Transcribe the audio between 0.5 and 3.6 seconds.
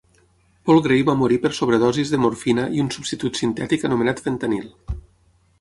Paul Gray va morir per sobredosis de morfina i un substitut